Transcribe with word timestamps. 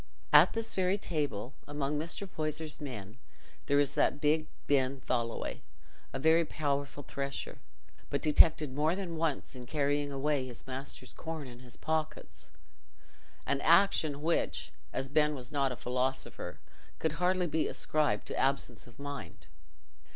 At 0.33 0.53
this 0.53 0.73
very 0.73 0.97
table, 0.97 1.53
among 1.67 1.99
Mr. 1.99 2.27
Poyser's 2.27 2.81
men, 2.81 3.19
there 3.67 3.79
is 3.79 3.93
that 3.93 4.19
big 4.19 4.47
Ben 4.65 5.01
Tholoway, 5.01 5.61
a 6.11 6.17
very 6.17 6.43
powerful 6.43 7.03
thresher, 7.03 7.59
but 8.09 8.19
detected 8.19 8.73
more 8.73 8.95
than 8.95 9.15
once 9.15 9.55
in 9.55 9.67
carrying 9.67 10.11
away 10.11 10.47
his 10.47 10.65
master's 10.65 11.13
corn 11.13 11.45
in 11.47 11.59
his 11.59 11.77
pockets—an 11.77 12.51
action 13.61 14.23
which, 14.23 14.71
as 14.91 15.07
Ben 15.07 15.35
was 15.35 15.51
not 15.51 15.71
a 15.71 15.75
philosopher, 15.77 16.57
could 16.97 17.11
hardly 17.21 17.45
be 17.45 17.67
ascribed 17.67 18.25
to 18.25 18.35
absence 18.35 18.87
of 18.87 18.97
mind. 18.97 19.45